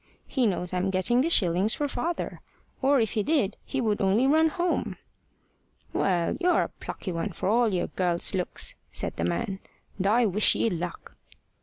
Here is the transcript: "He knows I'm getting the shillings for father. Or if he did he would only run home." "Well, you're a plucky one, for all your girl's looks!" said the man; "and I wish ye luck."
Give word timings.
"He 0.25 0.47
knows 0.47 0.73
I'm 0.73 0.89
getting 0.89 1.21
the 1.21 1.29
shillings 1.29 1.75
for 1.75 1.87
father. 1.87 2.41
Or 2.81 2.99
if 2.99 3.11
he 3.11 3.21
did 3.21 3.55
he 3.63 3.79
would 3.79 4.01
only 4.01 4.25
run 4.25 4.47
home." 4.49 4.97
"Well, 5.93 6.35
you're 6.39 6.63
a 6.63 6.69
plucky 6.69 7.11
one, 7.11 7.33
for 7.33 7.47
all 7.47 7.71
your 7.71 7.85
girl's 7.85 8.33
looks!" 8.33 8.73
said 8.91 9.15
the 9.17 9.23
man; 9.23 9.59
"and 9.99 10.07
I 10.07 10.25
wish 10.25 10.55
ye 10.55 10.71
luck." 10.71 11.15